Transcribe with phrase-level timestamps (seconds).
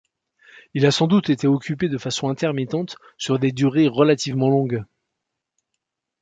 [0.73, 4.83] Il a sans doute été occupé de façon intermittente sur des durées relativement longues.